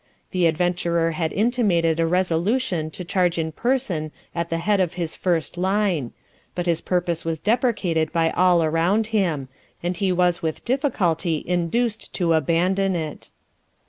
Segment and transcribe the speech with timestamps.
[0.31, 5.15] The adventurer had intimated a resolution to charge in person at the head of his
[5.15, 6.11] first line;
[6.55, 9.47] but his purpose was deprecated by all around him,
[9.83, 13.29] and he was with difficulty induced to abandon it.